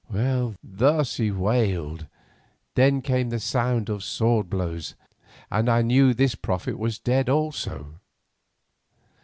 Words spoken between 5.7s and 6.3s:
knew that